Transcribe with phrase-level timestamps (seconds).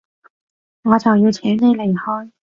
[0.81, 2.31] 我就要請你離開